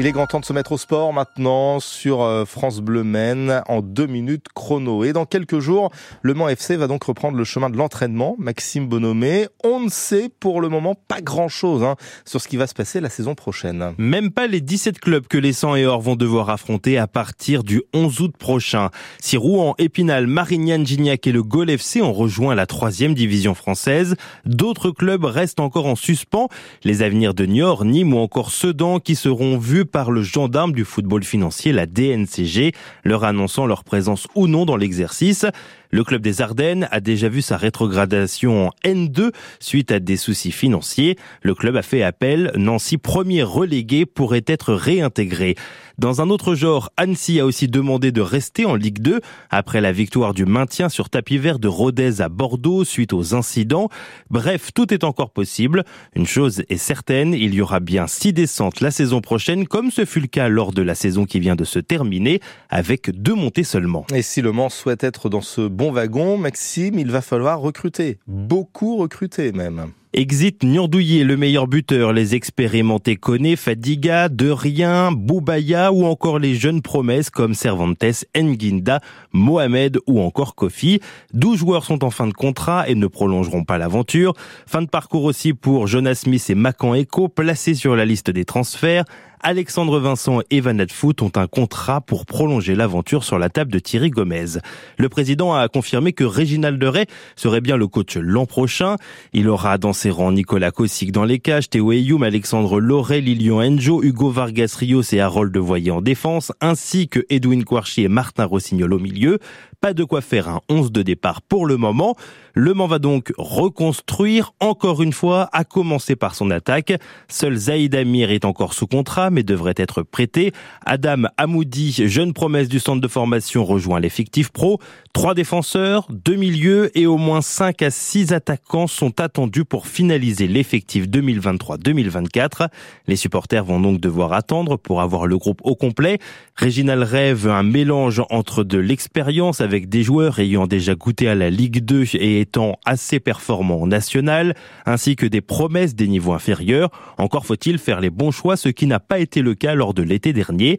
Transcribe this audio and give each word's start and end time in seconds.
Il 0.00 0.06
est 0.06 0.12
grand 0.12 0.28
temps 0.28 0.38
de 0.38 0.44
se 0.44 0.52
mettre 0.52 0.70
au 0.70 0.78
sport 0.78 1.12
maintenant 1.12 1.80
sur 1.80 2.22
euh, 2.22 2.44
France 2.44 2.78
Bleu 2.78 3.02
Maine 3.02 3.62
en 3.66 3.82
deux 3.82 4.06
minutes 4.06 4.46
chrono. 4.54 5.02
Et 5.02 5.12
dans 5.12 5.26
quelques 5.26 5.58
jours, 5.58 5.90
le 6.22 6.34
Mans 6.34 6.48
FC 6.48 6.76
va 6.76 6.86
donc 6.86 7.02
reprendre 7.02 7.36
le 7.36 7.42
chemin 7.42 7.68
de 7.68 7.76
l'entraînement. 7.76 8.36
Maxime 8.38 8.86
Bonhomé, 8.86 9.48
on 9.64 9.80
ne 9.80 9.88
sait 9.88 10.30
pour 10.38 10.60
le 10.60 10.68
moment 10.68 10.94
pas 10.94 11.20
grand-chose 11.20 11.82
hein, 11.82 11.96
sur 12.24 12.40
ce 12.40 12.46
qui 12.46 12.56
va 12.56 12.68
se 12.68 12.74
passer 12.74 13.00
la 13.00 13.10
saison 13.10 13.34
prochaine. 13.34 13.94
Même 13.98 14.30
pas 14.30 14.46
les 14.46 14.60
17 14.60 15.00
clubs 15.00 15.26
que 15.26 15.36
les 15.36 15.52
100 15.52 15.74
et 15.74 15.86
Or 15.86 16.00
vont 16.00 16.14
devoir 16.14 16.48
affronter 16.48 16.96
à 16.96 17.08
partir 17.08 17.64
du 17.64 17.82
11 17.92 18.20
août 18.20 18.36
prochain. 18.38 18.90
Si 19.18 19.36
Rouen, 19.36 19.74
Épinal, 19.78 20.28
Marignane, 20.28 20.86
Gignac 20.86 21.26
et 21.26 21.32
le 21.32 21.42
Gol 21.42 21.70
FC 21.70 22.02
ont 22.02 22.12
rejoint 22.12 22.54
la 22.54 22.66
troisième 22.66 23.14
division 23.14 23.56
française, 23.56 24.14
d'autres 24.44 24.92
clubs 24.92 25.24
restent 25.24 25.58
encore 25.58 25.86
en 25.86 25.96
suspens. 25.96 26.46
Les 26.84 27.02
avenirs 27.02 27.34
de 27.34 27.46
Niort, 27.46 27.84
Nîmes 27.84 28.14
ou 28.14 28.18
encore 28.18 28.52
Sedan 28.52 29.00
qui 29.00 29.16
seront 29.16 29.58
vus 29.58 29.86
par 29.90 30.10
le 30.10 30.22
gendarme 30.22 30.72
du 30.72 30.84
football 30.84 31.24
financier, 31.24 31.72
la 31.72 31.86
DNCG, 31.86 32.72
leur 33.04 33.24
annonçant 33.24 33.66
leur 33.66 33.84
présence 33.84 34.26
ou 34.34 34.46
non 34.46 34.64
dans 34.64 34.76
l'exercice. 34.76 35.46
Le 35.90 36.04
club 36.04 36.20
des 36.20 36.42
Ardennes 36.42 36.86
a 36.90 37.00
déjà 37.00 37.30
vu 37.30 37.40
sa 37.40 37.56
rétrogradation 37.56 38.68
en 38.68 38.70
N2 38.84 39.32
suite 39.58 39.90
à 39.90 40.00
des 40.00 40.18
soucis 40.18 40.52
financiers. 40.52 41.16
Le 41.42 41.54
club 41.54 41.76
a 41.76 41.82
fait 41.82 42.02
appel. 42.02 42.52
Nancy, 42.56 42.98
premier 42.98 43.42
relégué, 43.42 44.04
pourrait 44.04 44.44
être 44.46 44.74
réintégré. 44.74 45.54
Dans 45.98 46.20
un 46.20 46.30
autre 46.30 46.54
genre, 46.54 46.90
Annecy 46.96 47.40
a 47.40 47.44
aussi 47.44 47.66
demandé 47.66 48.12
de 48.12 48.20
rester 48.20 48.64
en 48.64 48.76
Ligue 48.76 49.00
2 49.00 49.20
après 49.50 49.80
la 49.80 49.90
victoire 49.90 50.32
du 50.32 50.44
maintien 50.44 50.88
sur 50.88 51.10
tapis 51.10 51.38
vert 51.38 51.58
de 51.58 51.66
Rodez 51.66 52.20
à 52.20 52.28
Bordeaux 52.28 52.84
suite 52.84 53.12
aux 53.12 53.34
incidents. 53.34 53.88
Bref, 54.30 54.70
tout 54.72 54.94
est 54.94 55.02
encore 55.02 55.30
possible. 55.30 55.82
Une 56.14 56.26
chose 56.26 56.62
est 56.68 56.76
certaine, 56.76 57.34
il 57.34 57.52
y 57.52 57.60
aura 57.60 57.80
bien 57.80 58.06
six 58.06 58.32
descentes 58.32 58.80
la 58.80 58.92
saison 58.92 59.20
prochaine 59.20 59.66
ce 59.90 60.04
fut 60.04 60.20
le 60.20 60.26
cas 60.26 60.48
lors 60.48 60.72
de 60.72 60.82
la 60.82 60.94
saison 60.94 61.24
qui 61.24 61.40
vient 61.40 61.56
de 61.56 61.64
se 61.64 61.78
terminer 61.78 62.40
avec 62.68 63.10
deux 63.10 63.34
montées 63.34 63.64
seulement. 63.64 64.06
Et 64.14 64.22
si 64.22 64.42
le 64.42 64.52
Mans 64.52 64.68
souhaite 64.68 65.04
être 65.04 65.28
dans 65.28 65.40
ce 65.40 65.62
bon 65.62 65.92
wagon, 65.92 66.36
Maxime, 66.36 66.98
il 66.98 67.10
va 67.10 67.20
falloir 67.20 67.60
recruter. 67.60 68.18
Beaucoup 68.26 68.96
recruter 68.96 69.52
même. 69.52 69.92
Exit 70.14 70.64
Niandouillet, 70.64 71.22
le 71.22 71.36
meilleur 71.36 71.66
buteur, 71.66 72.14
les 72.14 72.34
expérimentés 72.34 73.16
Koné, 73.16 73.56
Fadiga, 73.56 74.30
De 74.30 74.48
Rien, 74.48 75.12
Boubaya 75.12 75.92
ou 75.92 76.06
encore 76.06 76.38
les 76.38 76.54
jeunes 76.54 76.80
promesses 76.80 77.28
comme 77.28 77.52
Cervantes, 77.52 78.24
Nguinda, 78.34 79.00
Mohamed 79.32 79.98
ou 80.06 80.22
encore 80.22 80.54
Kofi. 80.54 81.00
12 81.34 81.58
joueurs 81.58 81.84
sont 81.84 82.04
en 82.04 82.10
fin 82.10 82.26
de 82.26 82.32
contrat 82.32 82.88
et 82.88 82.94
ne 82.94 83.06
prolongeront 83.06 83.64
pas 83.64 83.76
l'aventure. 83.76 84.32
Fin 84.66 84.80
de 84.80 84.88
parcours 84.88 85.24
aussi 85.24 85.52
pour 85.52 85.86
Jonas 85.86 86.14
Smith 86.14 86.48
et 86.48 86.54
Macan 86.54 86.94
Echo, 86.94 87.28
placés 87.28 87.74
sur 87.74 87.94
la 87.94 88.06
liste 88.06 88.30
des 88.30 88.46
transferts. 88.46 89.04
Alexandre 89.40 90.00
Vincent 90.00 90.40
et 90.50 90.60
Van 90.60 90.76
Foot 90.90 91.22
ont 91.22 91.30
un 91.36 91.46
contrat 91.46 92.00
pour 92.00 92.26
prolonger 92.26 92.74
l'aventure 92.74 93.22
sur 93.22 93.38
la 93.38 93.48
table 93.48 93.70
de 93.70 93.78
Thierry 93.78 94.10
Gomez. 94.10 94.58
Le 94.98 95.08
président 95.08 95.54
a 95.54 95.68
confirmé 95.68 96.12
que 96.12 96.24
Réginald 96.24 96.82
Ray 96.82 97.06
serait 97.36 97.60
bien 97.60 97.76
le 97.76 97.86
coach 97.86 98.16
l'an 98.16 98.46
prochain. 98.46 98.96
Il 99.32 99.48
aura 99.48 99.78
dans 99.78 99.92
Nicolas 100.06 100.70
Kossik 100.70 101.10
dans 101.10 101.24
les 101.24 101.40
cages, 101.40 101.70
Théo 101.70 101.90
Eyoum, 101.90 102.22
Alexandre 102.22 102.80
Laurel, 102.80 103.24
Lilian 103.24 103.58
Enjo, 103.58 104.02
Hugo 104.02 104.30
Vargas 104.30 104.76
Rios 104.78 105.02
et 105.12 105.20
Harold 105.20 105.56
Voyer 105.56 105.90
en 105.90 106.00
défense, 106.00 106.52
ainsi 106.60 107.08
que 107.08 107.20
Edwin 107.30 107.64
Kouarchi 107.64 108.02
et 108.02 108.08
Martin 108.08 108.44
Rossignol 108.44 108.92
au 108.92 108.98
milieu. 108.98 109.38
Pas 109.80 109.94
de 109.94 110.04
quoi 110.04 110.20
faire 110.20 110.48
un 110.48 110.60
11 110.68 110.90
de 110.90 111.02
départ 111.02 111.40
pour 111.40 111.64
le 111.64 111.76
moment. 111.76 112.16
Le 112.54 112.74
Mans 112.74 112.88
va 112.88 112.98
donc 112.98 113.32
reconstruire 113.38 114.52
encore 114.58 115.02
une 115.02 115.12
fois, 115.12 115.48
à 115.52 115.62
commencer 115.62 116.16
par 116.16 116.34
son 116.34 116.50
attaque. 116.50 116.92
Seul 117.28 117.56
Zaïd 117.56 117.94
Amir 117.94 118.32
est 118.32 118.44
encore 118.44 118.74
sous 118.74 118.88
contrat, 118.88 119.30
mais 119.30 119.44
devrait 119.44 119.74
être 119.76 120.02
prêté. 120.02 120.52
Adam 120.84 121.28
Amoudi, 121.36 121.92
jeune 122.08 122.32
promesse 122.32 122.68
du 122.68 122.80
centre 122.80 123.00
de 123.00 123.06
formation, 123.06 123.64
rejoint 123.64 124.00
l'effectif 124.00 124.50
pro. 124.50 124.80
Trois 125.12 125.34
défenseurs, 125.34 126.08
deux 126.10 126.36
milieux 126.36 126.96
et 126.98 127.06
au 127.06 127.16
moins 127.16 127.40
cinq 127.40 127.82
à 127.82 127.90
six 127.90 128.32
attaquants 128.32 128.88
sont 128.88 129.20
attendus 129.20 129.64
pour 129.64 129.86
finaliser 129.88 130.46
l'effectif 130.46 131.06
2023-2024. 131.06 132.68
Les 133.06 133.16
supporters 133.16 133.64
vont 133.64 133.80
donc 133.80 134.00
devoir 134.00 134.32
attendre 134.32 134.76
pour 134.76 135.00
avoir 135.00 135.26
le 135.26 135.38
groupe 135.38 135.60
au 135.64 135.74
complet. 135.74 136.18
Réginal 136.54 137.02
rêve 137.02 137.48
un 137.48 137.62
mélange 137.62 138.22
entre 138.30 138.64
de 138.64 138.78
l'expérience 138.78 139.60
avec 139.60 139.88
des 139.88 140.02
joueurs 140.02 140.38
ayant 140.38 140.66
déjà 140.66 140.94
goûté 140.94 141.28
à 141.28 141.34
la 141.34 141.50
Ligue 141.50 141.84
2 141.84 142.16
et 142.16 142.40
étant 142.40 142.78
assez 142.84 143.20
performants 143.20 143.82
en 143.82 143.86
national, 143.86 144.54
ainsi 144.86 145.16
que 145.16 145.26
des 145.26 145.40
promesses 145.40 145.94
des 145.94 146.08
niveaux 146.08 146.32
inférieurs. 146.32 146.90
Encore 147.16 147.46
faut-il 147.46 147.78
faire 147.78 148.00
les 148.00 148.10
bons 148.10 148.30
choix, 148.30 148.56
ce 148.56 148.68
qui 148.68 148.86
n'a 148.86 149.00
pas 149.00 149.18
été 149.18 149.42
le 149.42 149.54
cas 149.54 149.74
lors 149.74 149.94
de 149.94 150.02
l'été 150.02 150.32
dernier. 150.32 150.78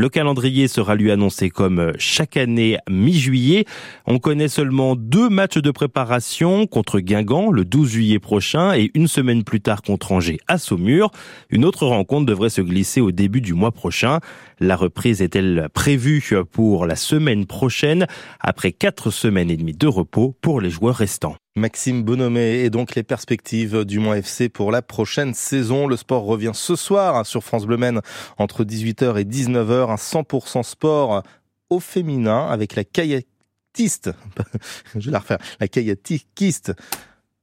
Le 0.00 0.08
calendrier 0.08 0.66
sera 0.66 0.94
lui 0.94 1.10
annoncé 1.10 1.50
comme 1.50 1.92
chaque 1.98 2.38
année 2.38 2.78
mi-juillet. 2.88 3.66
On 4.06 4.18
connaît 4.18 4.48
seulement 4.48 4.96
deux 4.96 5.28
matchs 5.28 5.58
de 5.58 5.70
préparation 5.70 6.66
contre 6.66 7.00
Guingamp 7.00 7.50
le 7.52 7.66
12 7.66 7.90
juillet 7.90 8.18
prochain 8.18 8.72
et 8.72 8.90
une 8.94 9.08
semaine 9.08 9.44
plus 9.44 9.60
tard 9.60 9.82
contre 9.82 10.12
Angers 10.12 10.40
à 10.48 10.56
Saumur. 10.56 11.10
Une 11.50 11.66
autre 11.66 11.86
rencontre 11.86 12.24
devrait 12.24 12.48
se 12.48 12.62
glisser 12.62 13.02
au 13.02 13.12
début 13.12 13.42
du 13.42 13.52
mois 13.52 13.72
prochain. 13.72 14.20
La 14.58 14.74
reprise 14.74 15.20
est-elle 15.20 15.68
prévue 15.74 16.24
pour 16.50 16.86
la 16.86 16.96
semaine 16.96 17.44
prochaine 17.44 18.06
après 18.40 18.72
quatre 18.72 19.10
semaines 19.10 19.50
et 19.50 19.58
demie 19.58 19.76
de 19.76 19.86
repos 19.86 20.34
pour 20.40 20.62
les 20.62 20.70
joueurs 20.70 20.96
restants? 20.96 21.36
Maxime 21.60 22.02
Bonhomé 22.02 22.64
et 22.64 22.70
donc 22.70 22.94
les 22.94 23.02
perspectives 23.02 23.84
du 23.84 23.98
Mont 23.98 24.14
FC 24.14 24.48
pour 24.48 24.72
la 24.72 24.82
prochaine 24.82 25.34
saison. 25.34 25.86
Le 25.86 25.96
sport 25.96 26.24
revient 26.24 26.52
ce 26.54 26.74
soir 26.74 27.16
hein, 27.16 27.24
sur 27.24 27.44
France 27.44 27.66
Bleu 27.66 27.76
Maine 27.76 28.00
entre 28.38 28.64
18h 28.64 29.20
et 29.20 29.24
19h, 29.24 29.90
un 29.90 29.94
100% 29.94 30.62
sport 30.62 31.22
au 31.68 31.78
féminin 31.78 32.48
avec 32.48 32.74
la 32.74 32.84
kayakiste, 32.84 34.10
je 34.96 35.06
vais 35.06 35.12
la 35.12 35.18
refaire, 35.20 35.38
la 35.60 35.68
kayakiste 35.68 36.72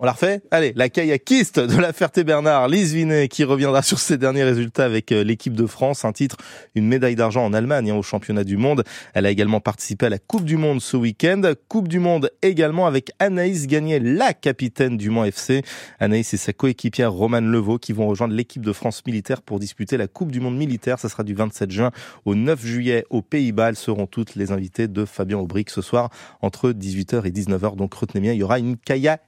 on 0.00 0.06
la 0.06 0.12
refait? 0.12 0.40
Allez, 0.50 0.72
la 0.76 0.88
kayakiste 0.88 1.60
de 1.60 1.76
la 1.76 1.92
Ferté-Bernard, 1.92 2.68
Lise 2.68 2.94
Vinet, 2.94 3.28
qui 3.28 3.44
reviendra 3.44 3.82
sur 3.82 3.98
ses 3.98 4.16
derniers 4.16 4.44
résultats 4.44 4.86
avec 4.86 5.12
euh, 5.12 5.22
l'équipe 5.22 5.52
de 5.52 5.66
France. 5.66 6.06
Un 6.06 6.12
titre, 6.12 6.38
une 6.74 6.86
médaille 6.86 7.16
d'argent 7.16 7.44
en 7.44 7.52
Allemagne 7.52 7.90
hein, 7.90 7.96
au 7.96 8.02
championnat 8.02 8.42
du 8.42 8.56
monde. 8.56 8.82
Elle 9.12 9.26
a 9.26 9.30
également 9.30 9.60
participé 9.60 10.06
à 10.06 10.08
la 10.08 10.18
Coupe 10.18 10.44
du 10.44 10.56
Monde 10.56 10.80
ce 10.80 10.96
week-end. 10.96 11.42
Coupe 11.68 11.86
du 11.86 11.98
Monde 11.98 12.30
également 12.40 12.86
avec 12.86 13.10
Anaïs 13.18 13.66
Gagné, 13.66 14.00
la 14.00 14.32
capitaine 14.32 14.96
du 14.96 15.10
Mans 15.10 15.24
FC. 15.24 15.62
Anaïs 15.98 16.32
et 16.32 16.38
sa 16.38 16.54
coéquipière 16.54 17.12
Romane 17.12 17.50
Levaux 17.50 17.78
qui 17.78 17.92
vont 17.92 18.08
rejoindre 18.08 18.32
l'équipe 18.32 18.64
de 18.64 18.72
France 18.72 19.04
militaire 19.04 19.42
pour 19.42 19.60
disputer 19.60 19.98
la 19.98 20.08
Coupe 20.08 20.32
du 20.32 20.40
Monde 20.40 20.56
militaire. 20.56 20.98
Ça 20.98 21.10
sera 21.10 21.24
du 21.24 21.34
27 21.34 21.70
juin 21.70 21.90
au 22.24 22.34
9 22.34 22.64
juillet 22.64 23.04
aux 23.10 23.20
Pays-Bas. 23.20 23.68
Elles 23.68 23.76
seront 23.76 24.06
toutes 24.06 24.34
les 24.34 24.50
invitées 24.50 24.88
de 24.88 25.04
Fabien 25.04 25.36
Aubric 25.36 25.68
ce 25.68 25.82
soir 25.82 26.08
entre 26.40 26.72
18h 26.72 27.26
et 27.26 27.30
19h. 27.30 27.76
Donc 27.76 27.92
retenez 27.92 28.22
bien, 28.22 28.32
il 28.32 28.38
y 28.38 28.42
aura 28.42 28.58
une 28.58 28.78
kayak 28.78 29.20